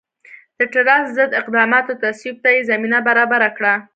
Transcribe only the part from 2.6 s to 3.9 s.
زمینه برابره کړه.